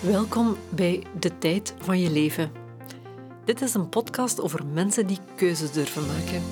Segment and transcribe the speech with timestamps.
[0.00, 2.50] Welkom bij De Tijd van Je Leven.
[3.44, 6.42] Dit is een podcast over mensen die keuzes durven maken.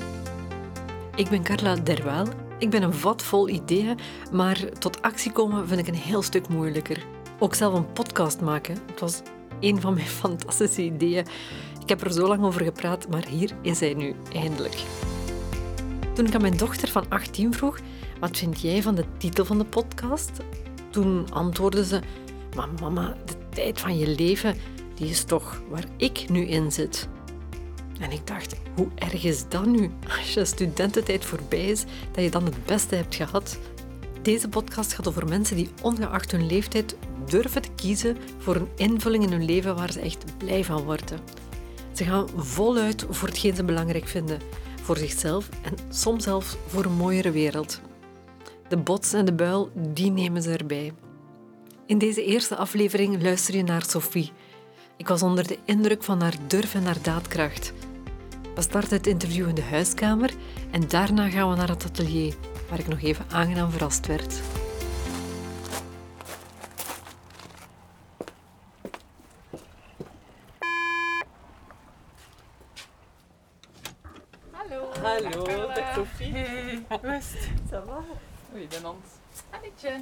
[1.15, 2.27] Ik ben Carla Derwaal.
[2.59, 3.99] Ik ben een vat vol ideeën,
[4.33, 7.05] maar tot actie komen vind ik een heel stuk moeilijker.
[7.39, 9.23] Ook zelf een podcast maken, het was
[9.61, 11.27] een van mijn fantastische ideeën.
[11.83, 14.83] Ik heb er zo lang over gepraat, maar hier is hij nu, eindelijk.
[16.15, 17.79] Toen ik aan mijn dochter van 18 vroeg,
[18.21, 20.31] wat vind jij van de titel van de podcast?
[20.91, 22.01] Toen antwoordde ze,
[22.57, 24.57] maar mama, de tijd van je leven,
[24.95, 27.09] die is toch waar ik nu in zit.
[28.01, 29.91] En ik dacht, hoe erg is dat nu?
[30.19, 33.59] Als je studententijd voorbij is, dat je dan het beste hebt gehad.
[34.23, 39.25] Deze podcast gaat over mensen die ongeacht hun leeftijd durven te kiezen voor een invulling
[39.25, 41.21] in hun leven waar ze echt blij van worden.
[41.93, 44.41] Ze gaan voluit voor hetgeen ze belangrijk vinden,
[44.83, 47.81] voor zichzelf en soms zelfs voor een mooiere wereld.
[48.69, 50.93] De bots en de buil, die nemen ze erbij.
[51.87, 54.33] In deze eerste aflevering luister je naar Sophie.
[54.97, 57.73] Ik was onder de indruk van haar durf en haar daadkracht.
[58.55, 60.31] We starten het interview in de huiskamer
[60.71, 62.35] en daarna gaan we naar het atelier,
[62.69, 64.41] waar ik nog even aangenaam verrast werd.
[74.51, 74.91] Hallo.
[75.03, 76.33] Hallo, dag Sophie.
[76.33, 77.49] Hey, hoe is het?
[77.71, 78.05] Ça va?
[78.55, 79.05] Oei, de hond.
[79.51, 79.99] Annetje.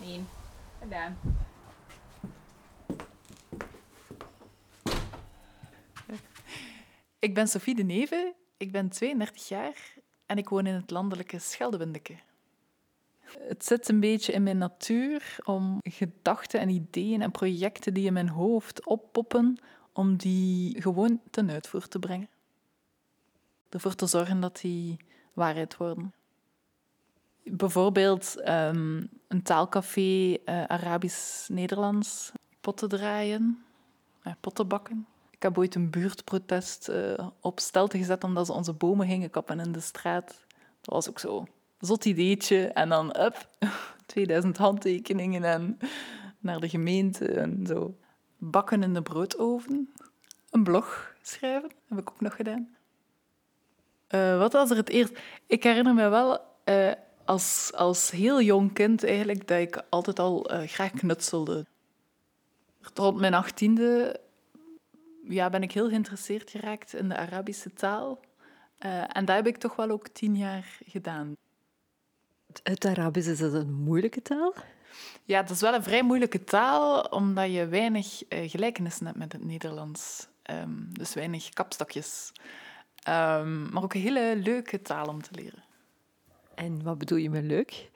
[0.00, 0.24] Nee,
[0.80, 1.18] gedaan.
[7.18, 9.94] Ik ben Sophie de Neve, ik ben 32 jaar
[10.26, 12.16] en ik woon in het landelijke Scheldewindeke.
[13.38, 18.12] Het zit een beetje in mijn natuur om gedachten en ideeën en projecten die in
[18.12, 19.58] mijn hoofd oppoppen,
[19.92, 22.28] om die gewoon ten uitvoer te brengen.
[23.68, 24.96] Ervoor te zorgen dat die
[25.32, 26.14] waarheid worden.
[27.50, 33.64] Bijvoorbeeld ehm, een taalcafé eh, Arabisch-Nederlands, potten draaien,
[34.22, 35.06] eh, potten bakken.
[35.30, 39.60] Ik heb ooit een buurtprotest eh, op stelte gezet omdat ze onze bomen gingen kappen
[39.60, 40.44] in de straat.
[40.80, 41.46] Dat was ook zo.
[41.80, 42.66] Zot ideetje.
[42.66, 43.48] En dan, up,
[44.06, 45.78] 2000 handtekeningen en
[46.38, 47.96] naar de gemeente en zo.
[48.36, 49.92] Bakken in de broodoven.
[50.50, 52.76] Een blog schrijven, heb ik ook nog gedaan.
[54.38, 55.18] Wat was er het eerst?
[55.46, 56.40] Ik herinner me wel
[57.28, 61.66] als, als heel jong kind eigenlijk dat ik altijd al eh, graag knutselde.
[62.94, 64.20] Rond mijn achttiende
[65.24, 68.20] ja, ben ik heel geïnteresseerd geraakt in de Arabische taal.
[68.78, 71.36] Eh, en dat heb ik toch wel ook tien jaar gedaan.
[72.62, 74.54] Het Arabisch is dat een moeilijke taal?
[75.24, 79.32] Ja, het is wel een vrij moeilijke taal, omdat je weinig eh, gelijkenissen hebt met
[79.32, 80.28] het Nederlands.
[80.42, 82.32] Ehm, dus weinig kapstokjes.
[83.02, 85.66] Ehm, maar ook een hele leuke taal om te leren.
[86.58, 87.90] En wat bedoel je met leuk?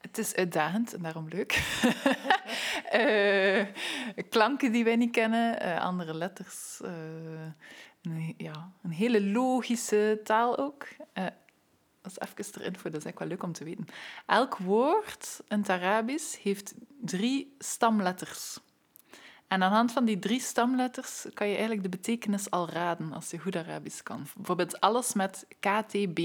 [0.00, 1.52] Het is uitdagend en daarom leuk.
[2.90, 3.66] Eh,
[4.28, 6.80] klanken die wij niet kennen, eh, andere letters.
[6.80, 6.90] eh,
[8.02, 10.86] een, ja, een hele logische taal ook.
[12.02, 13.86] Dat is even erin voor, dat is eigenlijk wel leuk om te weten.
[14.26, 18.58] Elk woord in het Arabisch heeft drie stamletters.
[19.48, 23.12] En aan de hand van die drie stamletters kan je eigenlijk de betekenis al raden
[23.12, 24.26] als je goed Arabisch kan.
[24.36, 26.20] Bijvoorbeeld alles met KTB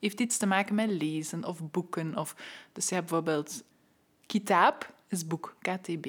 [0.00, 2.16] heeft iets te maken met lezen of boeken.
[2.16, 2.36] Of,
[2.72, 3.64] dus je hebt bijvoorbeeld
[4.26, 6.06] kitab is boek, KTB.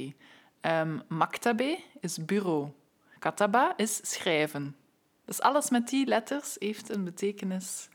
[0.62, 2.72] Ehm maktabe is bureau.
[3.20, 4.76] Kataba is schrijven.
[5.26, 7.90] Dus alles met die letters heeft een betekenis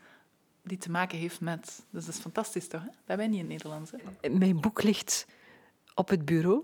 [0.63, 1.85] die te maken heeft met...
[1.89, 2.81] Dus dat is fantastisch toch?
[2.81, 2.89] Hè?
[3.05, 3.91] Dat wij niet in het Nederlands.
[3.91, 4.29] Hè?
[4.29, 5.27] Mijn boek ligt
[5.95, 6.63] op het bureau.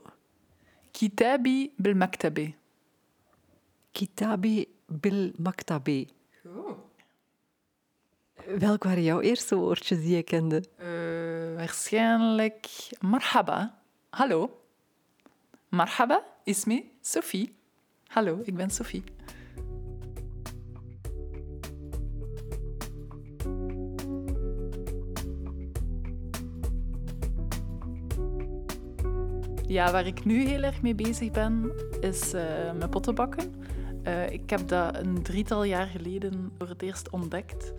[0.92, 2.54] Kitabi bil maktabe.
[3.92, 6.08] Kitabi bil maktabi.
[8.48, 10.64] Welk waren jouw eerste woordjes die je kende?
[10.78, 12.68] Eh, waarschijnlijk
[13.00, 13.80] marhaba.
[14.10, 14.62] Hallo.
[15.70, 17.56] Marhaba, ismi Sophie.
[18.08, 19.04] Hallo, ik ben Sophie.
[29.68, 31.72] Ja, waar ik nu heel erg mee bezig ben,
[32.02, 33.62] is eh met pottenbakken.
[34.04, 37.74] Eh, ik heb dat een drietal jaar geleden voor het eerst ontdekt.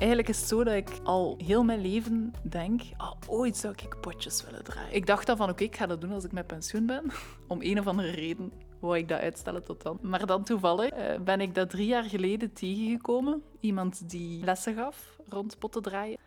[0.00, 4.00] Eigenlijk is het zo dat ik al heel mijn leven denk, ah, ooit zou ik
[4.00, 4.94] potjes willen draaien.
[4.94, 7.04] Ik dacht dan van, oké, ik ga dat doen als ik met pensioen ben.
[7.48, 9.98] Om een of andere reden wou ik dat uitstellen tot dan.
[10.02, 13.42] Maar dan toevallig eh, ben ik dat drie jaar geleden tegengekomen.
[13.60, 16.18] Iemand die lessen gaf rond potten draaien.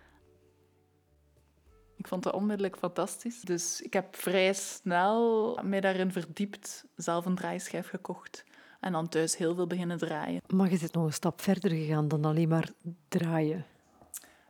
[1.98, 3.42] Ik vond dat onmiddellijk fantastisch.
[3.42, 8.44] Dus ik heb vrij snel mij daarin verdiept, zelf een draaischijf gekocht.
[8.84, 10.42] En dan thuis heel veel beginnen draaien.
[10.48, 12.70] Maar je zit nog een stap verder gegaan dan alleen maar
[13.08, 13.66] draaien.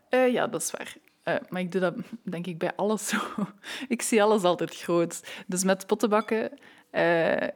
[0.09, 0.95] Eh, ja, dat is waar.
[1.23, 3.17] Eh, maar ik doe dat denk ik bij alles zo.
[3.87, 5.43] ik zie alles altijd groot.
[5.47, 6.51] Dus met pottenbakken,
[6.91, 7.47] uh,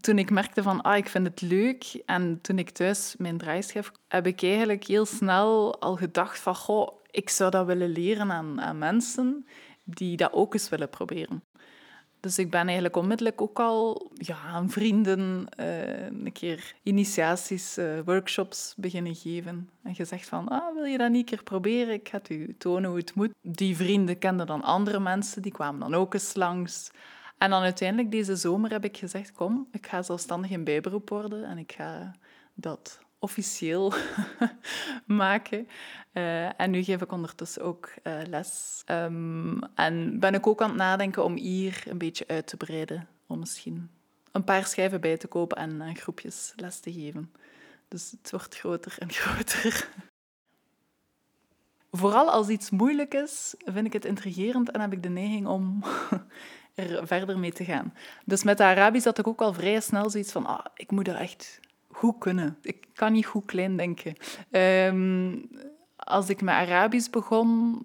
[0.00, 3.92] toen ik merkte van, ah, ik vind het leuk, en toen ik thuis mijn draaischijf,
[4.08, 8.60] heb ik eigenlijk heel snel al gedacht van, goh, ik zou dat willen leren aan,
[8.60, 9.46] aan mensen
[9.84, 11.42] die dat ook eens willen proberen.
[12.22, 18.00] Dus ik ben eigenlijk onmiddellijk ook al ja, aan vrienden uh, een keer initiaties, uh,
[18.04, 19.70] workshops beginnen geven.
[19.82, 21.94] En gezegd van, ah, wil je dat niet een keer proberen?
[21.94, 23.30] Ik ga het u tonen hoe het moet.
[23.40, 26.90] Die vrienden kenden dan andere mensen, die kwamen dan ook eens langs.
[27.38, 31.44] En dan uiteindelijk deze zomer heb ik gezegd, kom, ik ga zelfstandig in bijberoep worden
[31.44, 32.14] en ik ga
[32.54, 33.92] dat officieel
[35.06, 35.68] maken.
[36.12, 38.82] Uh, en nu geef ik ondertussen ook uh, les.
[38.86, 43.08] Um, en ben ik ook aan het nadenken om hier een beetje uit te breiden.
[43.26, 43.90] Om misschien
[44.32, 47.32] een paar schijven bij te kopen en groepjes les te geven.
[47.88, 49.88] Dus het wordt groter en groter.
[51.90, 55.84] Vooral als iets moeilijk is, vind ik het intrigerend en heb ik de neiging om
[56.74, 57.94] er verder mee te gaan.
[58.24, 61.08] Dus met de Arabisch had ik ook al vrij snel zoiets van, ah, ik moet
[61.08, 61.60] er echt
[61.92, 62.58] goed kunnen.
[62.62, 64.14] Ik kan niet goed klein denken.
[64.50, 65.48] Um,
[65.96, 67.80] als ik met Arabisch begon,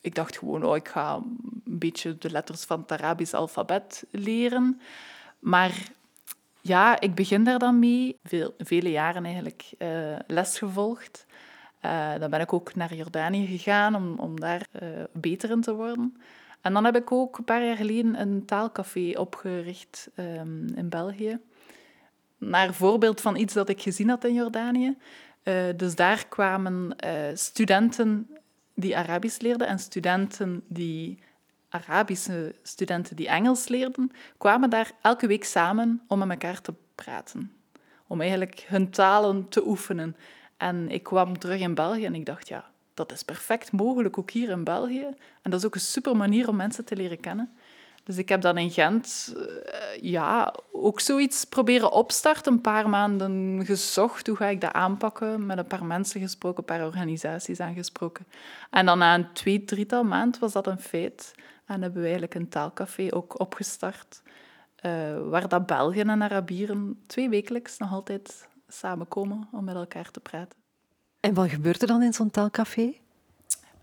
[0.00, 4.80] ik dacht gewoon, oh, ik ga een beetje de letters van het Arabisch alfabet leren.
[5.38, 5.88] Maar
[6.60, 8.16] ja, ik begin daar dan mee.
[8.22, 11.26] Veel, vele jaren eigenlijk uh, les gevolgd.
[11.82, 15.74] Uh, dan ben ik ook naar Jordanië gegaan om, om daar uh, beter in te
[15.74, 16.16] worden.
[16.60, 21.40] En dan heb ik ook een paar jaar geleden een taalcafé opgericht um, in België
[22.38, 24.96] naar voorbeeld van iets dat ik gezien had in Jordanië.
[25.44, 28.28] Uh, dus daar kwamen uh, studenten
[28.74, 31.18] die Arabisch leerden en studenten die
[31.68, 37.52] Arabische studenten die Engels leerden, kwamen daar elke week samen om met elkaar te praten.
[38.06, 40.16] Om eigenlijk hun talen te oefenen.
[40.56, 44.30] En ik kwam terug in België en ik dacht, ja, dat is perfect mogelijk ook
[44.30, 45.06] hier in België.
[45.42, 47.52] En dat is ook een super manier om mensen te leren kennen.
[48.08, 49.44] Dus ik heb dan in Gent uh,
[50.00, 52.52] ja, ook zoiets proberen opstarten.
[52.52, 55.46] Een paar maanden gezocht, hoe ga ik dat aanpakken?
[55.46, 58.26] Met een paar mensen gesproken, een paar organisaties aangesproken.
[58.70, 61.34] En dan na een twee, drietal maand was dat een feit.
[61.66, 64.22] En hebben we eigenlijk een taalcafé ook opgestart.
[64.82, 70.20] Uh, waar dat Belgen en Arabieren twee wekelijks nog altijd samenkomen om met elkaar te
[70.20, 70.58] praten.
[71.20, 72.94] En wat gebeurt er dan in zo'n taalcafé?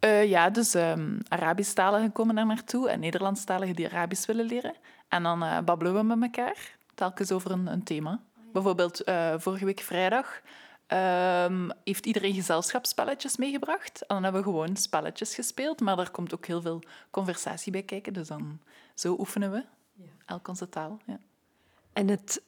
[0.06, 4.76] Uh, ja, dus um, Arabisch-taligen komen daar naartoe en Nederlandstaligen die Arabisch willen leren.
[5.08, 8.22] En dan uh, babbelen we met elkaar, telkens over een, een thema.
[8.54, 10.42] Bijvoorbeeld uh, vorige week vrijdag
[10.88, 14.02] um, heeft iedereen gezelschapsspelletjes meegebracht.
[14.02, 17.84] En dan hebben we gewoon spelletjes gespeeld, maar daar komt ook heel veel conversatie bij
[17.84, 18.14] kijken.
[18.14, 18.60] Dus dan,
[18.94, 19.64] zo oefenen we,
[19.94, 20.10] ja.
[20.26, 21.00] elk onze taal.
[21.06, 21.20] Ja.
[21.94, 22.42] En het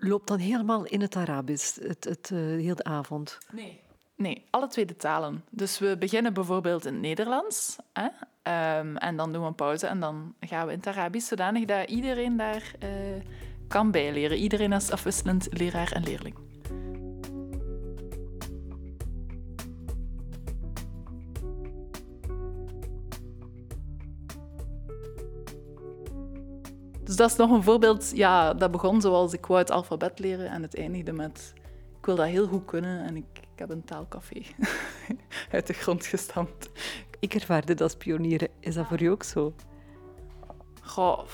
[0.00, 3.38] loopt dan helemaal in het Arabisch, het, het, heel de avond?
[3.52, 3.86] Nee.
[4.18, 5.44] Nee, alle twee de talen.
[5.50, 7.76] Dus we beginnen bijvoorbeeld in het Nederlands.
[7.92, 8.04] Hè?
[8.78, 11.64] Um, en dan doen we een pauze en dan gaan we in het Arabisch, zodanig
[11.64, 12.88] dat iedereen daar uh,
[13.68, 14.38] kan bijleren.
[14.38, 16.34] Iedereen is afwisselend leraar en leerling.
[27.04, 28.10] Dus dat is nog een voorbeeld.
[28.14, 31.52] Ja, dat begon zoals ik wou het alfabet leren en het eindigde met
[31.98, 34.42] ik wil dat heel goed kunnen en ik ik heb een taalcafé
[35.52, 36.70] uit de grond gestampt.
[37.20, 38.48] Ik ervaar dit als pionieren.
[38.60, 39.54] Is dat voor jou ook zo?
[40.82, 41.26] Goh,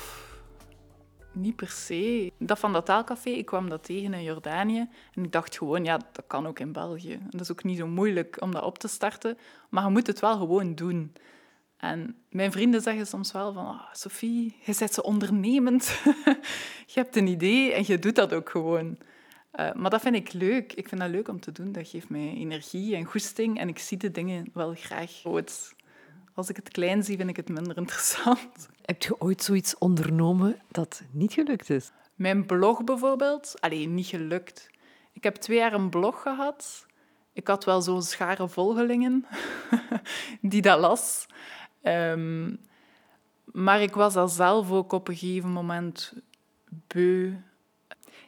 [1.32, 2.32] niet per se.
[2.38, 4.88] Dat van dat taalcafé, ik kwam dat tegen in Jordanië.
[5.14, 7.12] En ik dacht gewoon, ja, dat kan ook in België.
[7.12, 9.38] En dat is ook niet zo moeilijk om dat op te starten.
[9.70, 11.12] Maar je moet het wel gewoon doen.
[11.76, 13.66] En mijn vrienden zeggen soms wel van...
[13.66, 16.00] Oh, Sophie, je bent zo ondernemend.
[16.92, 18.98] je hebt een idee en je doet dat ook gewoon.
[19.60, 20.72] Uh, maar dat vind ik leuk.
[20.72, 21.72] Ik vind dat leuk om te doen.
[21.72, 23.58] Dat geeft mij energie en goesting.
[23.58, 25.74] En ik zie de dingen wel graag groot.
[26.34, 28.68] Als ik het klein zie, vind ik het minder interessant.
[28.82, 31.90] Heb je ooit zoiets ondernomen dat niet gelukt is?
[32.14, 33.54] Mijn blog bijvoorbeeld.
[33.60, 34.70] Alleen niet gelukt.
[35.12, 36.86] Ik heb twee jaar een blog gehad.
[37.32, 39.26] Ik had wel zo'n schare volgelingen
[40.40, 41.26] die dat las.
[41.82, 42.58] Um,
[43.44, 46.14] maar ik was al zelf ook op een gegeven moment
[46.86, 47.32] beu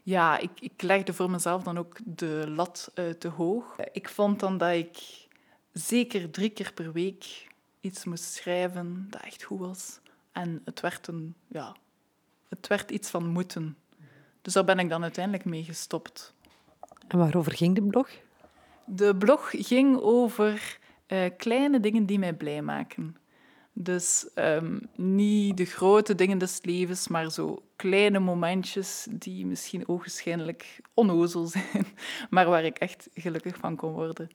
[0.07, 3.77] ja, ik, ik legde voor mezelf dan ook de lat uh, te hoog.
[3.93, 5.27] Ik vond dan dat ik
[5.73, 7.47] zeker drie keer per week
[7.81, 10.01] iets moest schrijven dat echt goed was.
[10.33, 11.77] En het werd, een, ja,
[12.49, 13.77] het werd iets van moeten.
[14.43, 16.35] Dus daar ben ik dan uiteindelijk mee gestopt.
[17.09, 18.11] En waarover ging de blog?
[18.85, 23.17] De blog ging over uh, kleine dingen die mij blij maken.
[23.73, 30.81] Dus um, niet de grote dingen des levens, maar zo kleine momentjes die misschien ogenschijnlijk
[30.95, 31.87] onnozel zijn,
[32.31, 34.31] maar waar ik echt gelukkig van kon worden.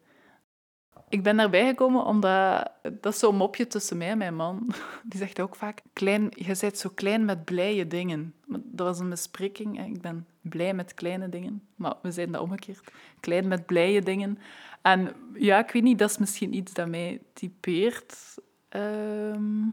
[1.10, 2.72] Ik ben daarbij gekomen omdat...
[3.02, 4.74] Dat is zo'n mopje tussen mij en mijn man.
[5.10, 8.34] Die zegt ook vaak, klein, je bent zo klein met blije dingen.
[8.48, 9.86] Dat was een bespreking.
[9.86, 11.62] Ik ben blij met kleine dingen.
[11.76, 12.92] Maar we zijn dat omgekeerd.
[13.20, 14.38] Klein met blije dingen.
[14.82, 18.38] En ja, ik weet niet, dat is misschien iets dat mij typeert.
[18.70, 19.64] Ehm,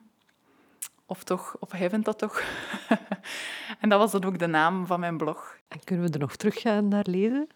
[1.09, 2.43] of toch, vindt dat toch.
[3.81, 5.59] en dat was dan ook de naam van mijn blog.
[5.69, 7.49] En kunnen we er nog terug gaan naar lezen?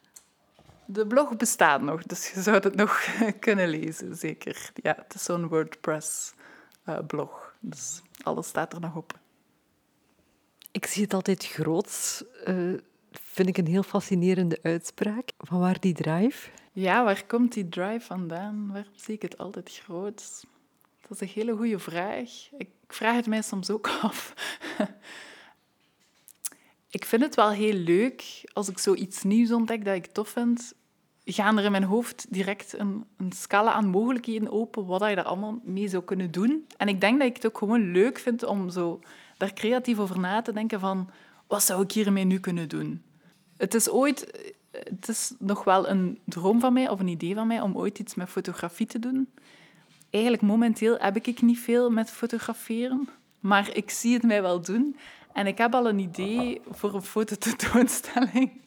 [0.85, 3.05] De blog bestaat nog, dus je zou het nog
[3.47, 4.71] kunnen lezen, zeker.
[4.75, 9.19] Ja, het is zo'n WordPress-blog, dus alles staat er nog op.
[10.71, 12.25] Ik zie het altijd groots.
[12.47, 12.79] Uh,
[13.11, 15.31] vind ik een heel fascinerende uitspraak.
[15.39, 16.49] Van waar die drive?
[16.73, 18.73] Ja, waar komt die drive vandaan?
[18.73, 20.45] Waar zie ik het altijd groot?
[21.09, 22.31] Dat is een hele goede vraag.
[22.57, 24.35] Ik vraag het mij soms ook af.
[26.89, 30.75] ik vind het wel heel leuk als ik zoiets nieuws ontdek dat ik tof vind.
[31.25, 35.25] Gaan er in mijn hoofd direct een, een scala aan mogelijkheden open wat je daar
[35.25, 36.67] allemaal mee zou kunnen doen.
[36.77, 39.01] En ik denk dat ik het ook gewoon leuk vind om zo
[39.37, 41.11] daar creatief over na te denken van
[41.47, 43.03] wat zou ik hiermee nu kunnen doen?
[43.57, 47.47] Het is ooit het is nog wel een droom van mij of een idee van
[47.47, 49.29] mij om ooit iets met fotografie te doen.
[50.13, 53.09] Eigenlijk momenteel heb ik niet veel met fotograferen,
[53.41, 54.97] maar ik zie het mij wel doen.
[55.33, 58.51] En ik heb al een idee voor een fototentoonstelling.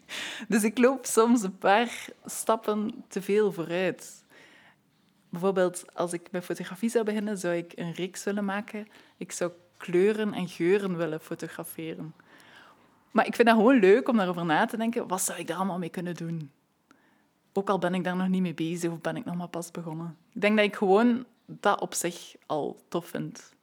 [0.48, 4.24] Dus ik loop soms een paar stappen te veel vooruit.
[5.30, 8.88] Bijvoorbeeld, als ik met fotografie zou beginnen, zou ik een reeks willen maken.
[9.18, 12.14] Ik zou kleuren en geuren willen fotograferen.
[13.12, 15.08] Maar ik vind dat gewoon leuk om daarover na te denken.
[15.08, 16.52] Wat zou ik daar allemaal mee kunnen doen?
[17.54, 19.72] Ook al ben ik daar nog niet mee bezig of ben ik nog maar pas
[19.72, 20.18] begonnen.
[20.34, 23.54] Ik denk dat ik gewoon dat op zich al tof vind.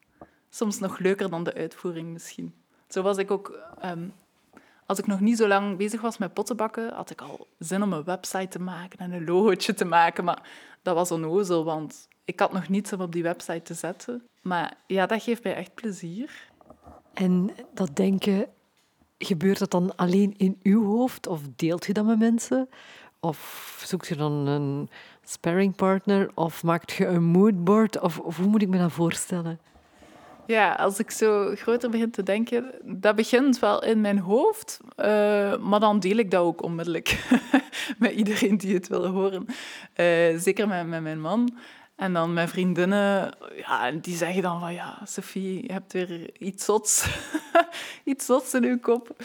[0.51, 2.55] Soms nog leuker dan de uitvoering misschien.
[2.89, 3.59] Zo was ik ook...
[3.81, 4.09] Ehm,
[4.87, 7.93] als ik nog niet zo lang bezig was met pottenbakken, had ik al zin om
[7.93, 10.25] een website te maken en een logootje te maken.
[10.25, 10.49] Maar
[10.83, 14.23] dat was onnozel, want ik had nog niets om op die website te zetten.
[14.43, 16.51] Maar ja, dat geeft mij echt plezier.
[17.15, 18.47] En dat denken
[19.19, 22.69] gebeurt dat dan alleen in uw hoofd of deelt je dat met mensen?
[23.21, 24.91] Of zoekt je dan een
[25.25, 28.00] sparringpartner of maakt je een moodboard?
[28.00, 29.61] Of, of hoe moet ik me dat voorstellen?
[30.47, 35.57] Ja, als ik zo groter begin te denken, dat begint wel in mijn hoofd, uh,
[35.57, 37.29] maar dan deel ik dat ook onmiddellijk
[37.99, 39.47] met iedereen die het wil horen.
[39.97, 41.59] Uh, zeker met, met mijn man.
[41.97, 46.64] En dan mijn vriendinnen, ja, die zeggen dan van ja, Sophie, je hebt weer iets
[46.64, 47.07] zots,
[48.05, 49.17] iets zots in je kop.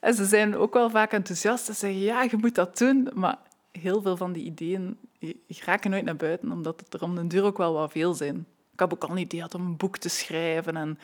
[0.00, 3.08] En ze zijn ook wel vaak enthousiast en zeggen ja, je moet dat doen.
[3.14, 3.38] Maar
[3.72, 4.96] heel veel van die ideeën
[5.46, 8.46] raken nooit naar buiten, omdat het er om de duur ook wel wat veel zijn.
[8.72, 10.76] Ik heb ook al een idee gehad om een boek te schrijven.
[10.76, 10.98] En,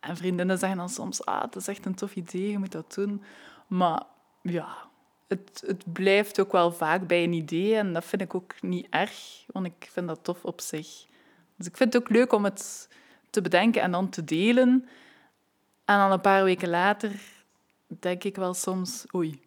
[0.00, 2.94] en vriendinnen zeggen dan soms, ah, het is echt een tof idee, je moet dat
[2.94, 3.22] doen.
[3.66, 4.02] Maar
[4.42, 4.76] ja,
[5.28, 8.86] het, het blijft ook wel vaak bij een idee en dat vind ik ook niet
[8.90, 11.06] erg, want ik vind dat tof op zich.
[11.56, 12.88] Dus ik vind het ook leuk om het
[13.30, 14.88] te bedenken en dan te delen.
[15.84, 17.12] En dan een paar weken later
[17.86, 19.40] denk ik wel soms, oei,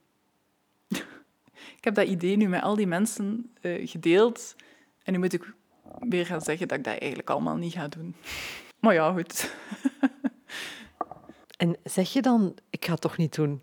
[1.84, 4.56] ik heb dat idee nu met al die mensen uh, gedeeld
[5.04, 5.54] en nu moet ik
[6.00, 8.16] weer gaan zeggen dat ik dat eigenlijk allemaal niet ga doen.
[8.80, 9.56] Maar ja, goed.
[11.64, 13.62] en zeg je dan, ik ga het toch niet doen?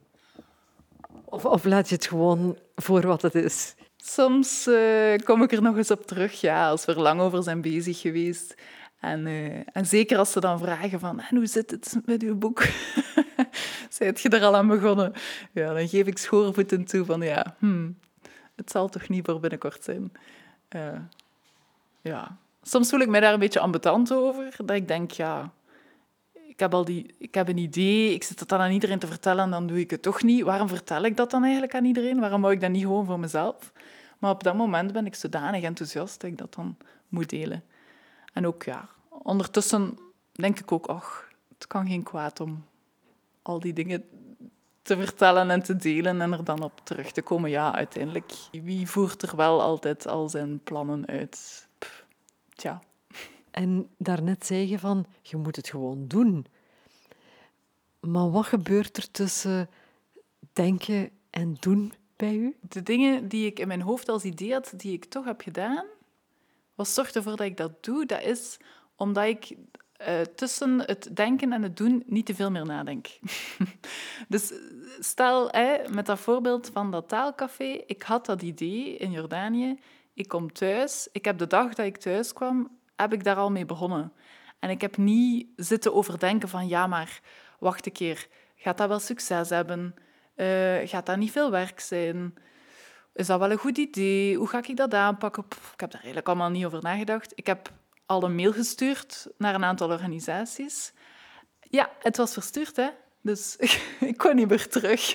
[1.24, 3.74] Of, of laat je het gewoon voor wat het is?
[3.96, 7.42] Soms uh, kom ik er nog eens op terug, ja, als we er lang over
[7.42, 8.54] zijn bezig geweest.
[8.98, 12.36] En, uh, en zeker als ze dan vragen van, en hoe zit het met uw
[12.36, 12.62] boek?
[13.88, 15.12] Zijt je er al aan begonnen?
[15.52, 17.96] Ja, dan geef ik schoorvoeten toe van, ja, hmm,
[18.60, 20.12] het zal toch niet voor binnenkort zijn.
[20.76, 21.00] Uh,
[22.00, 22.36] ja.
[22.62, 25.52] Soms voel ik mij daar een beetje ambetant over, dat ik denk, ja,
[26.32, 29.06] ik heb, al die, ik heb een idee, ik zit het dan aan iedereen te
[29.06, 30.42] vertellen en dan doe ik het toch niet.
[30.42, 32.20] Waarom vertel ik dat dan eigenlijk aan iedereen?
[32.20, 33.72] Waarom hou ik dat niet gewoon voor mezelf?
[34.18, 36.76] Maar op dat moment ben ik zodanig enthousiast dat ik dat dan
[37.08, 37.64] moet delen.
[38.32, 39.98] En ook, ja, ondertussen
[40.32, 42.64] denk ik ook, ach, het kan geen kwaad om
[43.42, 44.04] al die dingen
[44.82, 47.50] te vertellen en te delen en er dan op terug te komen.
[47.50, 51.68] Ja, uiteindelijk, wie voert er wel altijd al zijn plannen uit?
[51.78, 52.04] Pff,
[52.54, 52.82] tja.
[53.50, 56.46] En daarnet zei je van, je moet het gewoon doen.
[58.00, 59.68] Maar wat gebeurt er tussen
[60.52, 62.56] denken en doen bij u?
[62.60, 65.84] De dingen die ik in mijn hoofd als idee had, die ik toch heb gedaan,
[66.74, 68.06] wat zorgt ervoor dat ik dat doe?
[68.06, 68.56] Dat is
[68.96, 69.56] omdat ik
[70.08, 73.06] uh, tussen het denken en het doen niet te veel meer nadenk.
[74.28, 74.52] dus
[75.00, 75.50] stel,
[75.90, 79.78] met dat voorbeeld van dat taalcafé, ik had dat idee in Jordanië,
[80.14, 83.50] ik kom thuis, ik heb de dag dat ik thuis kwam, heb ik daar al
[83.50, 84.12] mee begonnen.
[84.58, 87.20] En ik heb niet zitten overdenken van, ja, maar
[87.58, 88.26] wacht een keer,
[88.56, 89.94] gaat dat wel succes hebben?
[90.36, 92.34] Uh, gaat dat niet veel werk zijn?
[93.12, 94.36] is dat wel een goed idee?
[94.36, 95.44] Hoe ga ik dat aanpakken?
[95.48, 97.32] Ik heb daar eigenlijk allemaal niet over nagedacht.
[97.34, 97.70] Ik heb
[98.10, 100.92] al een mail gestuurd naar een aantal organisaties.
[101.60, 102.88] Ja, het was verstuurd, hè.
[103.20, 103.56] Dus
[104.10, 105.14] ik kon niet meer terug.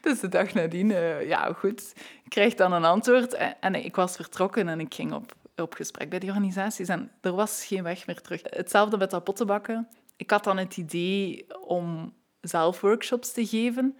[0.00, 1.92] Dus de dag nadien, uh, ja goed,
[2.24, 3.36] ik kreeg dan een antwoord.
[3.60, 6.88] En ik was vertrokken en ik ging op, op gesprek bij die organisaties.
[6.88, 8.40] En er was geen weg meer terug.
[8.44, 9.88] Hetzelfde met dat pottenbakken.
[10.16, 13.96] Ik had dan het idee om zelf workshops te geven.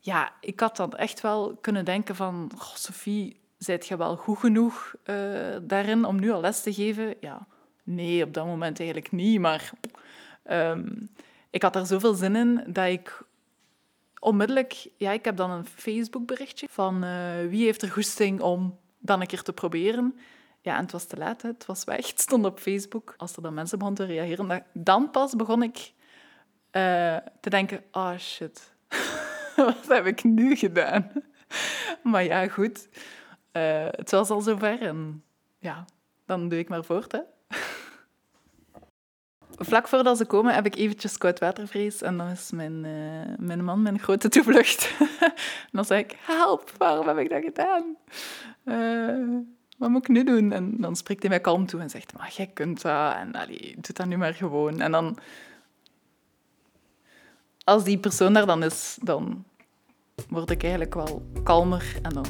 [0.00, 2.50] Ja, ik had dan echt wel kunnen denken van...
[2.54, 5.16] Oh, Sophie, zijt je wel goed genoeg uh,
[5.62, 7.14] daarin om nu al les te geven?
[7.20, 7.46] Ja,
[7.94, 9.40] nee, op dat moment eigenlijk niet.
[9.40, 9.70] Maar
[10.50, 11.10] um,
[11.50, 13.22] ik had er zoveel zin in dat ik
[14.20, 14.88] onmiddellijk...
[14.96, 19.26] Ja, ik heb dan een Facebook-berichtje van uh, wie heeft er goesting om dan een
[19.26, 20.18] keer te proberen.
[20.60, 21.48] Ja, en het was te laat, hè.
[21.48, 22.06] het was weg.
[22.10, 23.14] Het stond op Facebook.
[23.16, 25.92] Als er dan mensen begonnen te reageren, dan pas begon ik
[26.72, 27.84] uh, te denken...
[27.92, 28.72] Oh, shit.
[29.56, 31.12] Wat heb ik nu gedaan?
[32.02, 32.88] maar ja, goed.
[33.52, 35.24] Uh, het was al zover en
[35.58, 35.84] ja,
[36.26, 37.20] dan doe ik maar voort, hè
[39.64, 43.82] vlak voordat ze komen heb ik eventjes koudwatervrees en dan is mijn, uh, mijn man
[43.82, 44.94] mijn grote toevlucht.
[45.20, 47.96] en dan zeg ik, help, waarom heb ik dat gedaan?
[48.64, 49.38] Uh,
[49.78, 50.52] wat moet ik nu doen?
[50.52, 53.32] En dan spreekt hij mij kalm toe en zegt, maar jij kunt dat en
[53.74, 54.80] doe dat nu maar gewoon.
[54.80, 55.18] En dan,
[57.64, 59.44] als die persoon daar dan is, dan
[60.28, 62.26] word ik eigenlijk wel kalmer en dan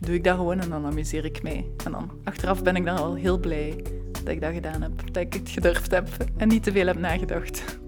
[0.00, 1.66] doe ik dat gewoon en dan amuseer ik mij.
[1.84, 5.22] En dan achteraf ben ik dan wel heel blij dat ik dat gedaan heb, dat
[5.22, 7.78] ik het gedurfd heb en niet te veel heb nagedacht.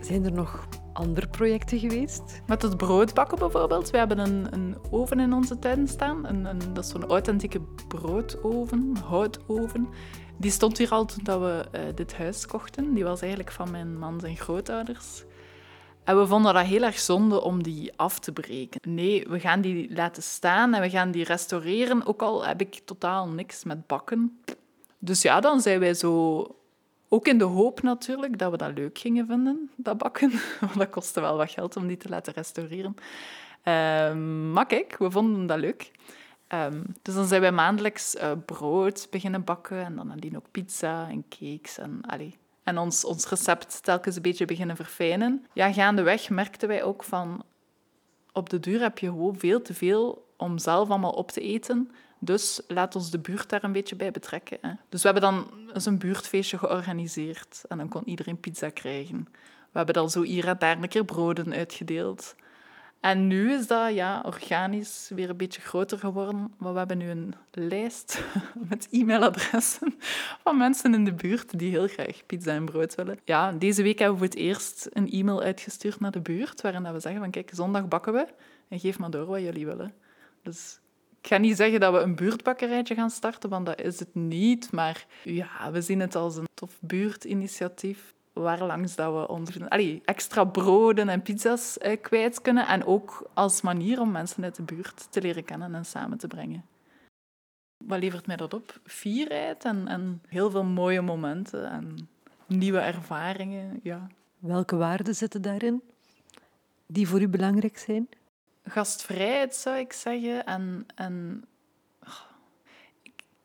[0.00, 2.42] Zijn er nog andere projecten geweest?
[2.46, 3.90] Met het broodbakken bijvoorbeeld.
[3.90, 6.26] We hebben een, een oven in onze tuin staan.
[6.26, 9.88] Een, een, dat is zo'n authentieke broodoven, houtoven.
[10.40, 12.94] Die stond hier al toen we uh, dit huis kochten.
[12.94, 15.24] Die was eigenlijk van mijn man zijn grootouders.
[16.04, 18.80] En we vonden dat heel erg zonde om die af te breken.
[18.94, 22.80] Nee, we gaan die laten staan en we gaan die restaureren, ook al heb ik
[22.84, 24.40] totaal niks met bakken.
[24.98, 26.46] Dus ja, dan zijn wij zo...
[27.08, 30.30] Ook in de hoop natuurlijk dat we dat leuk gingen vinden, dat bakken.
[30.60, 32.94] Want dat kostte wel wat geld om die te laten restaureren.
[33.64, 35.90] Um, maar kijk, we vonden dat leuk.
[36.54, 41.08] Um, dus dan zijn wij maandelijks uh, brood beginnen bakken en dan nadien ook pizza
[41.08, 45.46] en cakes en allee, en ons, ons recept telkens een beetje beginnen verfijnen.
[45.52, 47.44] Ja, gaandeweg merkten wij ook van...
[48.32, 51.90] Op de duur heb je gewoon veel te veel om zelf allemaal op te eten.
[52.18, 54.58] Dus laat ons de buurt daar een beetje bij betrekken.
[54.60, 54.72] Hè.
[54.88, 57.64] Dus we hebben dan eens een buurtfeestje georganiseerd.
[57.68, 59.28] En dan kon iedereen pizza krijgen.
[59.70, 62.34] We hebben dan zo hier en daar een keer broden uitgedeeld.
[63.00, 66.54] En nu is dat ja, organisch weer een beetje groter geworden.
[66.58, 68.22] Maar we hebben nu een lijst
[68.68, 69.94] met e-mailadressen
[70.42, 73.18] van mensen in de buurt die heel graag pizza en brood willen.
[73.24, 76.92] Ja, deze week hebben we voor het eerst een e-mail uitgestuurd naar de buurt, waarin
[76.92, 78.26] we zeggen van kijk, zondag bakken we
[78.68, 79.92] en geef maar door wat jullie willen.
[80.42, 80.80] Dus
[81.20, 84.72] ik ga niet zeggen dat we een buurtbakkerijtje gaan starten, want dat is het niet.
[84.72, 90.44] Maar ja, we zien het als een tof buurtinitiatief waarlangs dat we onze allee, extra
[90.44, 92.66] broden en pizza's eh, kwijt kunnen.
[92.66, 96.26] En ook als manier om mensen uit de buurt te leren kennen en samen te
[96.26, 96.64] brengen.
[97.84, 98.80] Wat levert mij dat op?
[98.84, 102.08] Fierheid en, en heel veel mooie momenten en
[102.46, 103.80] nieuwe ervaringen.
[103.82, 104.06] Ja.
[104.38, 105.82] Welke waarden zitten daarin
[106.86, 108.08] die voor u belangrijk zijn?
[108.64, 111.44] Gastvrijheid zou ik zeggen en, en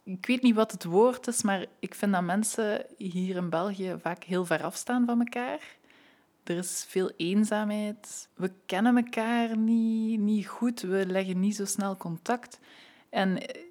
[0.03, 3.95] ik weet niet wat het woord is, maar ik vind dat mensen hier in België
[4.01, 5.77] vaak heel ver afstaan van elkaar.
[6.43, 8.29] Er is veel eenzaamheid.
[8.33, 10.81] We kennen elkaar niet, niet goed.
[10.81, 12.59] We leggen niet zo snel contact.
[13.09, 13.61] En eh,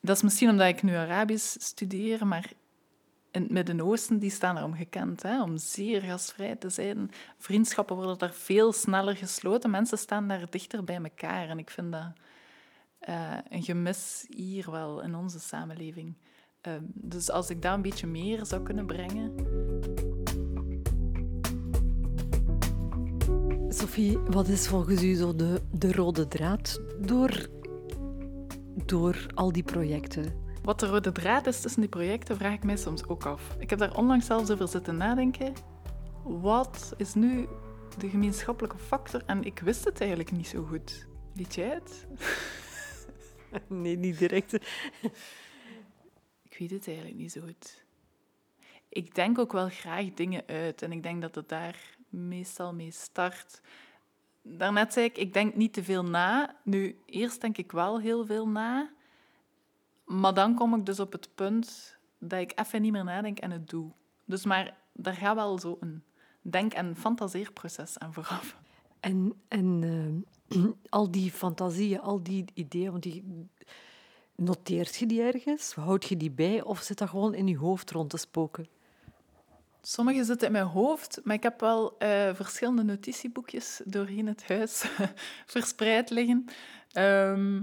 [0.00, 2.52] dat is misschien omdat ik nu Arabisch studeer, maar
[3.30, 7.10] in het Midden-Oosten die staan erom gekend, hè, om zeer gastvrij te zijn.
[7.38, 9.70] Vriendschappen worden daar veel sneller gesloten.
[9.70, 11.48] Mensen staan daar dichter bij elkaar.
[11.48, 12.12] En ik vind dat
[13.08, 16.16] uh, een gemis hier wel in onze samenleving.
[16.68, 19.34] Uh, dus als ik daar een beetje meer zou kunnen brengen.
[23.68, 27.48] Sophie, wat is volgens u zo de, de rode draad door,
[28.84, 30.46] door al die projecten?
[30.62, 33.56] Wat de rode draad is tussen die projecten, vraag ik mij soms ook af.
[33.58, 35.52] Ik heb daar onlangs zelfs over zitten nadenken.
[36.22, 37.48] Wat is nu
[37.98, 39.22] de gemeenschappelijke factor?
[39.26, 41.06] En ik wist het eigenlijk niet zo goed.
[41.34, 42.06] Weet jij het?
[43.68, 44.52] nee, niet direct.
[46.42, 47.84] ik weet het eigenlijk niet zo goed.
[48.88, 52.90] Ik denk ook wel graag dingen uit en ik denk dat het daar meestal mee
[52.90, 53.60] start.
[54.42, 56.56] Daarnet zei ik, ik denk niet te veel na.
[56.62, 58.90] Nu, eerst denk ik wel heel veel na.
[60.04, 63.50] Maar dan kom ik dus op het punt dat ik even niet meer nadenk en
[63.50, 63.92] het doe.
[64.24, 66.02] Dus maar daar gaat wel zo een
[66.42, 68.56] denk- en fantaseerproces aan vooraf.
[69.00, 70.37] En, en eh,
[70.88, 73.48] al die fantasieën, al die ideeën, die,
[74.34, 75.74] noteert je die ergens?
[75.74, 78.68] Houd je die bij of zit dat gewoon in je hoofd rond te spoken?
[79.82, 84.84] Sommige zitten in mijn hoofd, maar ik heb wel eh, verschillende notitieboekjes doorheen het huis
[85.46, 86.44] verspreid liggen.
[86.92, 87.62] Ehm,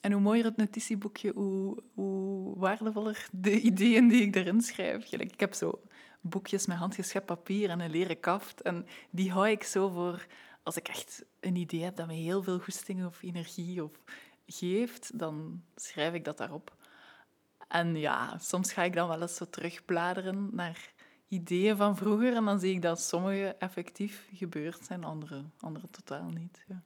[0.00, 5.12] en hoe mooier het notitieboekje, hoe, hoe waardevoller de ideeën die ik erin schrijf.
[5.12, 5.80] Ik heb zo
[6.20, 8.60] boekjes met handgeschept papier en een leren kaft.
[8.60, 10.26] En die hou ik zo voor
[10.64, 13.92] als ik echt een idee heb dat me heel veel goesting of energie of
[14.46, 16.76] geeft, dan schrijf ik dat daarop.
[17.68, 20.92] En ja, soms ga ik dan wel eens zo terugbladeren naar
[21.28, 26.28] ideeën van vroeger en dan zie ik dat sommige effectief gebeurd zijn, andere, andere totaal
[26.28, 26.64] niet.
[26.68, 26.82] Ja.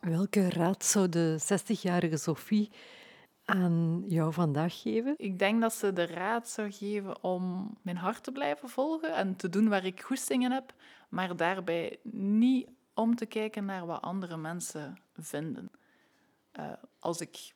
[0.00, 2.70] Welke raad zou de 60-jarige Sophie
[3.44, 5.14] aan jou vandaag geven?
[5.16, 9.36] Ik denk dat ze de raad zou geven om mijn hart te blijven volgen en
[9.36, 10.74] te doen waar ik goestingen heb,
[11.14, 15.70] maar daarbij niet om te kijken naar wat andere mensen vinden.
[16.58, 17.54] Uh, als ik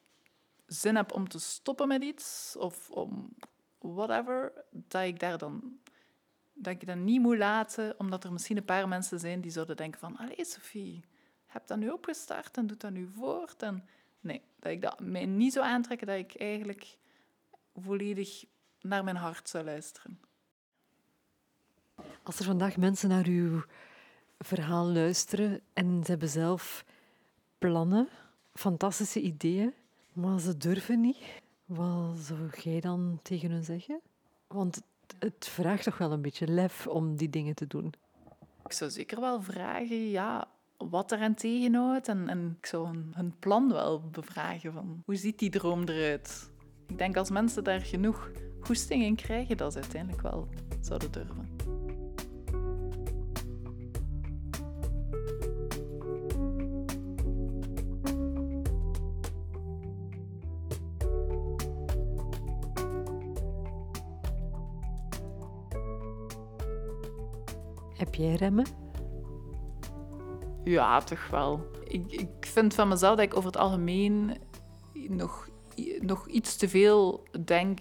[0.67, 3.35] zin heb om te stoppen met iets of om
[3.79, 5.79] whatever, dat ik daar dan
[6.53, 9.77] dat ik dat niet moet laten, omdat er misschien een paar mensen zijn die zouden
[9.77, 11.05] denken van allee Sophie,
[11.47, 13.63] heb dat nu opgestart en doet dat nu voort.
[13.63, 13.89] En
[14.21, 16.97] nee, dat ik dat mij niet zou aantrekken dat ik eigenlijk
[17.75, 18.45] volledig
[18.81, 20.21] naar mijn hart zou luisteren.
[22.29, 23.63] Als er vandaag mensen naar uw
[24.39, 26.85] verhaal luisteren en ze hebben zelf
[27.59, 28.09] plannen,
[28.55, 29.73] fantastische ideeën,
[30.13, 31.19] maar ze durven niet,
[31.65, 34.01] wat zou jij dan tegen hen zeggen?
[34.47, 34.81] Want
[35.19, 37.93] het vraagt toch wel een beetje lef om die dingen te doen.
[38.65, 42.09] Ik zou zeker wel vragen, ja, wat er aan tegenhoudt.
[42.09, 46.51] En, en ik zou hun, plan wel bevragen van hoe ziet die droom eruit.
[46.87, 50.49] Ik denk als mensen daar genoeg goesting in krijgen, dat ze uiteindelijk wel
[50.81, 51.78] zouden durven.
[68.19, 68.67] Remmen?
[70.65, 71.67] Ja, toch wel.
[71.85, 74.37] Ik, ik vind van mezelf dat ik over het algemeen
[74.93, 75.49] nog,
[76.01, 77.81] nog iets te veel denk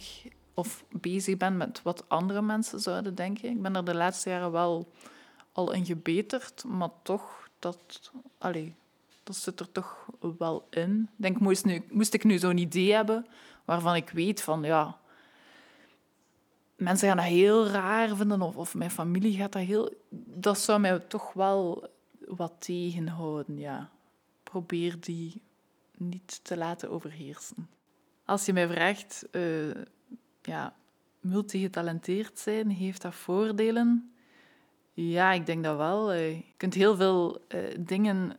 [0.54, 3.50] of bezig ben met wat andere mensen zouden denken.
[3.50, 4.92] Ik ben er de laatste jaren wel
[5.52, 8.70] al in gebeterd, maar toch, dat, allez,
[9.24, 11.10] dat zit er toch wel in.
[11.18, 13.26] Ik denk, moest, nu, moest ik nu zo'n idee hebben
[13.66, 14.98] waarvan ik weet van, ja,
[16.78, 19.94] mensen gaan dat heel raar vinden, of, of mijn familie gaat dat heel...
[20.36, 21.90] Dat zou mij toch wel
[22.28, 23.90] wat tegenhouden, ja.
[24.44, 25.42] Probeer die
[25.98, 27.70] niet te laten overheersen.
[28.26, 29.76] Als je mij vraagt, uh,
[30.42, 30.76] ja,
[31.20, 34.12] multigetalenteerd zijn, heeft dat voordelen?
[34.94, 36.12] Ja, ik denk dat wel.
[36.12, 36.36] Eh.
[36.36, 38.38] Je kunt heel veel uh, dingen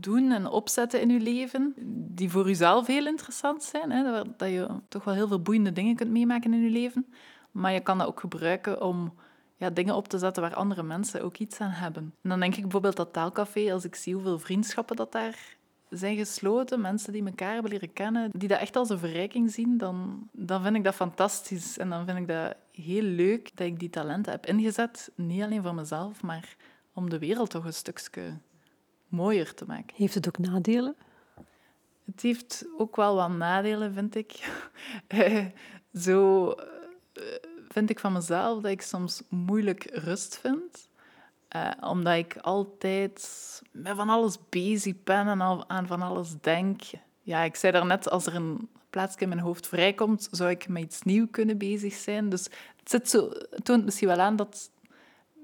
[0.00, 1.74] doen en opzetten in je leven
[2.14, 3.90] die voor jezelf heel interessant zijn.
[3.90, 4.22] Hè?
[4.36, 7.06] Dat je toch wel heel veel boeiende dingen kunt meemaken in je leven.
[7.54, 9.14] Maar je kan dat ook gebruiken om
[9.56, 12.14] ja, dingen op te zetten waar andere mensen ook iets aan hebben.
[12.22, 15.56] En dan denk ik bijvoorbeeld dat taalcafé, als ik zie hoeveel vriendschappen dat daar
[15.88, 19.78] zijn gesloten, mensen die elkaar hebben leren kennen, die dat echt als een verrijking zien,
[19.78, 21.78] dan, dan vind ik dat fantastisch.
[21.78, 25.62] En dan vind ik dat heel leuk dat ik die talenten heb ingezet, niet alleen
[25.62, 26.56] voor mezelf, maar
[26.92, 28.38] om de wereld toch een stukje
[29.08, 29.96] mooier te maken.
[29.96, 30.96] Heeft het ook nadelen?
[32.04, 34.50] Het heeft ook wel wat nadelen, vind ik.
[36.04, 36.54] Zo
[37.68, 40.88] vind ik van mezelf dat ik soms moeilijk rust vind.
[41.56, 46.82] Uh, omdat ik altijd met van alles bezig ben en al aan van alles denk.
[47.22, 50.82] Ja, ik zei daarnet, als er een plaatsje in mijn hoofd vrijkomt, zou ik met
[50.82, 52.28] iets nieuws kunnen bezig zijn.
[52.28, 52.44] Dus
[52.76, 54.70] het, zit zo, het toont misschien wel aan dat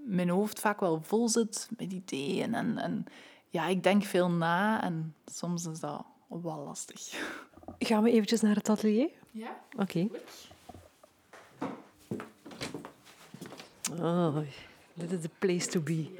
[0.04, 2.54] mijn hoofd vaak wel vol zit met ideeën.
[2.54, 3.04] En, en
[3.48, 7.00] ja, ik denk veel na en soms is dat wel lastig.
[7.78, 9.10] Gaan we eventjes naar het atelier?
[9.30, 9.60] Ja.
[9.76, 10.08] Oké.
[13.98, 14.36] Oh,
[14.94, 16.10] dit is the place to be.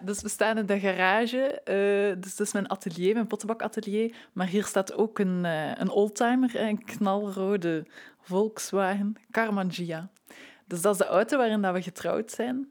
[0.00, 1.60] Dus we staan in de garage.
[1.64, 4.14] Uh, dus dat is mijn atelier, mijn pottenbakatelier.
[4.32, 7.86] Maar hier staat ook een, uh, een oldtimer, een knalrode
[8.20, 10.10] Volkswagen Carmangia.
[10.66, 12.68] Dus dat is de auto waarin dat we getrouwd zijn.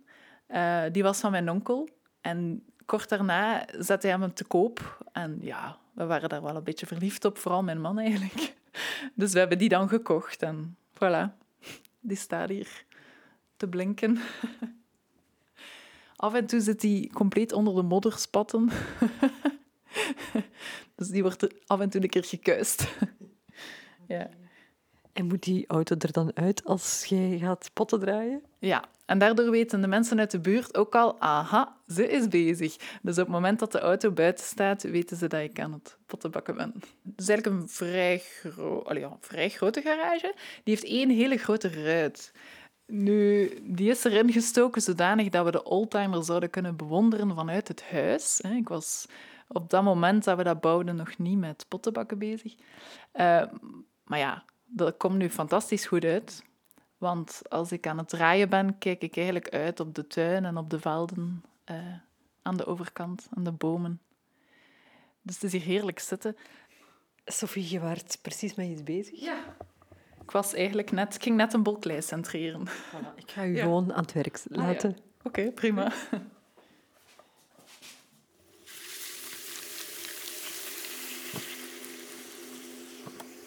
[0.48, 1.90] Uh, die was van mijn onkel.
[2.22, 5.06] En kort daarna zette hij hem te koop.
[5.12, 8.34] En ja, we waren daar wel een beetje verliefd op, vooral mijn man eigenlijk.
[9.16, 11.41] Dus we hebben die dan gekocht en voilà.
[12.02, 12.86] Die staat hier
[13.56, 14.20] te blinken.
[16.16, 18.70] Af en toe zit hij compleet onder de modderspatten.
[20.96, 22.98] dus die wordt af en toe een keer gekuist.
[24.08, 24.30] ja.
[25.14, 28.42] En moet die auto er dan uit als jij gaat potten draaien?
[28.60, 32.76] Ja, en daardoor weten de mensen uit de buurt ook al, aha, ze is bezig.
[33.02, 35.98] Dus op het moment dat de auto buiten staat, weten ze dat ik aan het
[36.06, 36.74] pottenbakken ben.
[36.76, 38.84] Het is eigenlijk een vrij, gro
[39.20, 40.34] vrij grote garage.
[40.64, 42.32] Die heeft één hele grote ruit.
[42.86, 47.84] Nu, die is erin gestoken zodanig dat we de oldtimer zouden kunnen bewonderen vanuit het
[47.92, 48.42] huis.
[48.42, 49.06] Ik was
[49.48, 52.56] op dat moment dat we dat bouwden nog niet met pottenbakken bezig.
[52.56, 53.44] Uh,
[54.04, 54.44] maar ja,
[54.74, 56.44] dat komt nu fantastisch goed uit.
[56.98, 60.58] Want als ik aan het draaien ben, kijk ik eigenlijk uit op de tuin en
[60.58, 61.78] op de velden uh,
[62.42, 64.02] aan de overkant, aan de bomen.
[65.22, 66.38] Dus het is hier heerlijk zitten.
[67.26, 69.20] Sophie, je waart precies met iets bezig.
[69.20, 69.56] Ja.
[70.22, 72.68] Ik was eigenlijk net, ik ging net een bolklei centreren.
[72.68, 74.90] Voilà, ik ga u gewoon aan het werk ah, laten.
[74.90, 75.92] Oké, okay, prima.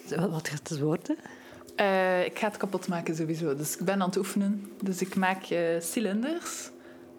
[0.09, 1.17] Wat gaat het worden?
[1.81, 3.55] Uh, ik ga het kapot maken sowieso.
[3.57, 4.73] Dus ik ben aan het oefenen.
[4.83, 6.71] Dus ik maak uh, cilinders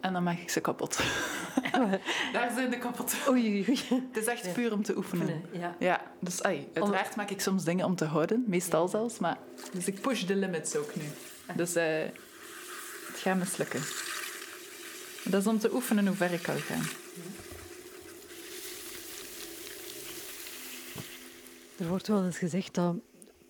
[0.02, 1.00] en dan maak ik ze kapot.
[2.34, 3.16] Daar zijn de kapot.
[3.30, 3.80] Oei, oei.
[3.90, 5.42] Het is echt puur om te oefenen.
[5.52, 5.76] Ja.
[5.80, 9.20] ja dus ay, uiteraard maak ik soms dingen om te houden, meestal zelfs.
[9.20, 9.38] Maar,
[9.72, 11.04] dus ik push de limits ook nu.
[11.56, 11.84] Dus uh,
[13.08, 13.82] het gaat mislukken.
[15.24, 16.84] Dat is om te oefenen hoe ver ik kan gaan.
[21.78, 22.96] Er wordt wel eens gezegd dat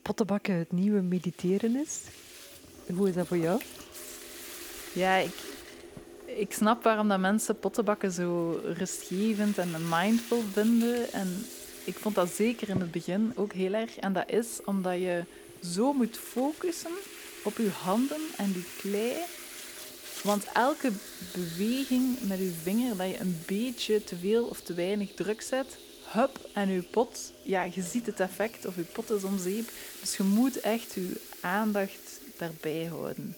[0.02, 2.00] pottenbakken het nieuwe mediteren is.
[2.96, 3.62] Hoe is dat voor jou?
[4.94, 5.36] Ja, ik,
[6.26, 11.12] ik snap waarom dat mensen pottenbakken zo rustgevend en mindful vinden.
[11.12, 11.46] En
[11.84, 13.98] ik vond dat zeker in het begin ook heel erg.
[13.98, 15.24] En dat is omdat je
[15.64, 16.92] zo moet focussen
[17.44, 19.14] op je handen en die klei.
[20.24, 20.92] Want elke
[21.34, 25.78] beweging met je vinger dat je een beetje te veel of te weinig druk zet,
[26.16, 29.70] hup, en je pot, ja, je ziet het effect of je pot is om zeep.
[30.00, 33.36] Dus je moet echt je aandacht daarbij houden.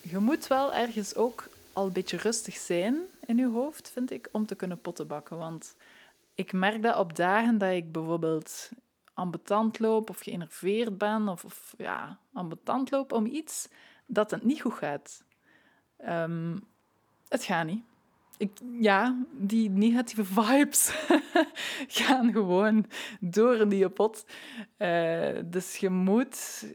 [0.00, 2.96] Je moet wel ergens ook al een beetje rustig zijn
[3.26, 5.38] in je hoofd, vind ik, om te kunnen potten bakken.
[5.38, 5.74] Want
[6.34, 8.70] ik merk dat op dagen dat ik bijvoorbeeld
[9.14, 13.68] ambetant loop of geënerveerd ben of, of ja, ambetant loop om iets,
[14.06, 15.22] dat het niet goed gaat.
[16.08, 16.66] Um,
[17.28, 17.84] het gaat niet
[18.42, 21.06] ik, ja, die negatieve vibes
[21.98, 22.86] gaan gewoon
[23.20, 24.26] door in die pot.
[24.78, 26.66] Uh, dus je moet,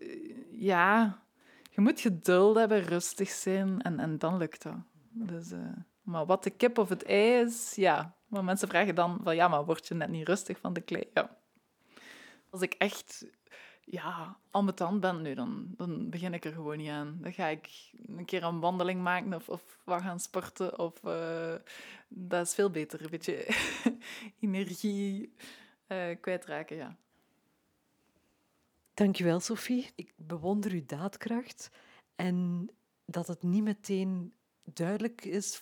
[0.52, 1.20] ja,
[1.72, 4.76] je moet geduld hebben, rustig zijn en, en dan lukt dat.
[5.10, 5.60] Dus, uh,
[6.02, 8.16] maar wat de kip of het ei is, ja.
[8.28, 11.04] Maar mensen vragen dan van, ja, maar word je net niet rustig van de klei?
[11.14, 11.38] Ja.
[12.50, 13.26] Als ik echt
[13.90, 17.18] ja, ambetant ben nu, dan, dan begin ik er gewoon niet aan.
[17.22, 20.80] Dan ga ik een keer een wandeling maken of, of gaan sporten.
[20.80, 21.56] Of, uh,
[22.08, 23.04] dat is veel beter.
[23.04, 23.48] Een beetje
[24.40, 25.34] energie
[25.88, 26.96] uh, kwijtraken, ja.
[28.94, 29.92] Dankjewel, Sophie.
[29.96, 31.70] Ik bewonder uw daadkracht.
[32.16, 32.70] En
[33.06, 35.62] dat het niet meteen duidelijk is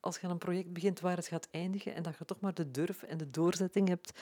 [0.00, 1.94] als je aan een project begint waar het gaat eindigen.
[1.94, 4.20] En dat je toch maar de durf en de doorzetting hebt.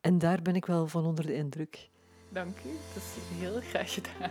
[0.00, 1.90] En daar ben ik wel van onder de indruk.
[2.28, 4.30] Dank u, dat is heel graag gedaan.